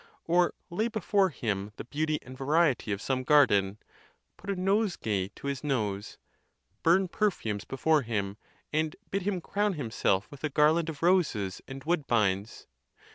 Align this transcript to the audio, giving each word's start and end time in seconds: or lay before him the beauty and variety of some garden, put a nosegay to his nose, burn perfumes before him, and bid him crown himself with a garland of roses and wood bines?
or 0.25 0.55
lay 0.71 0.87
before 0.87 1.29
him 1.29 1.71
the 1.75 1.83
beauty 1.83 2.17
and 2.23 2.35
variety 2.35 2.91
of 2.91 2.99
some 2.99 3.21
garden, 3.23 3.77
put 4.35 4.49
a 4.49 4.55
nosegay 4.55 5.27
to 5.35 5.45
his 5.45 5.63
nose, 5.63 6.17
burn 6.81 7.07
perfumes 7.07 7.65
before 7.65 8.01
him, 8.01 8.35
and 8.73 8.95
bid 9.11 9.21
him 9.21 9.39
crown 9.39 9.73
himself 9.73 10.25
with 10.31 10.43
a 10.43 10.49
garland 10.49 10.89
of 10.89 11.03
roses 11.03 11.61
and 11.67 11.83
wood 11.83 12.07
bines? 12.07 12.65